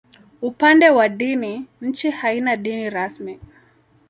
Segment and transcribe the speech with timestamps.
[0.41, 3.39] Upande wa dini, nchi haina dini rasmi.